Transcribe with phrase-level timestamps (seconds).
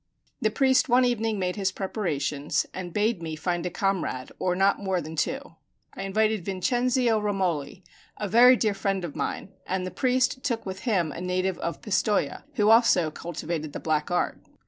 [0.41, 4.79] The priest one evening made his preparations, and bade me find a comrade, or not
[4.81, 5.57] more than two.
[5.93, 7.83] I invited Vincenzio Romoli,
[8.17, 11.83] a very dear friend of mine, and the priest took with him a native of
[11.83, 14.39] Pistoja, who also cultivated the black art.